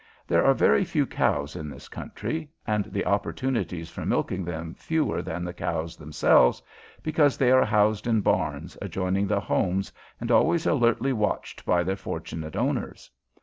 [0.25, 5.21] There are very few cows in this country, and the opportunities for milking them fewer
[5.21, 6.59] than the cows themselves,
[7.03, 11.97] because they are housed in barns adjoining the homes and always alertly watched by their
[11.97, 13.11] fortunate owners.